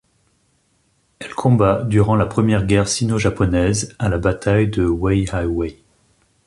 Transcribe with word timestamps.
Elle 1.19 1.35
combat 1.35 1.83
durant 1.83 2.15
la 2.15 2.25
première 2.25 2.65
guerre 2.65 2.87
sino-japonaise 2.87 3.93
à 3.99 4.09
la 4.09 4.17
bataille 4.17 4.67
de 4.67 4.83
Weihaiwei. 4.87 5.77